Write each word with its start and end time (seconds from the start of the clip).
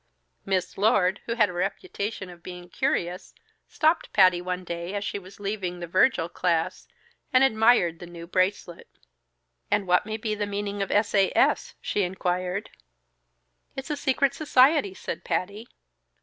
Miss 0.47 0.79
Lord, 0.79 1.21
who 1.27 1.35
had 1.35 1.49
the 1.49 1.53
reputation 1.53 2.31
of 2.31 2.41
being 2.41 2.69
curious, 2.69 3.35
stopped 3.67 4.11
Patty 4.13 4.41
one 4.41 4.63
day 4.63 4.95
as 4.95 5.03
she 5.03 5.19
was 5.19 5.39
leaving 5.39 5.79
the 5.79 5.85
Virgil 5.85 6.27
class, 6.27 6.87
and 7.31 7.43
admired 7.43 7.99
the 7.99 8.07
new 8.07 8.25
bracelet. 8.25 8.87
"And 9.69 9.85
what 9.85 10.07
may 10.07 10.17
be 10.17 10.33
the 10.33 10.47
meaning 10.47 10.81
of 10.81 10.89
S. 10.89 11.13
A. 11.13 11.31
S.?" 11.37 11.75
she 11.81 12.01
inquired. 12.01 12.71
"It's 13.75 13.91
a 13.91 13.95
secret 13.95 14.33
society," 14.33 14.95
said 14.95 15.23
Patty. 15.23 15.67